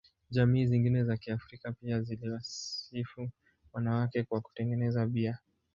[0.29, 3.29] Jamii zingine za Kiafrika pia ziliwasifu
[3.73, 5.39] wanawake kwa kutengeneza bia.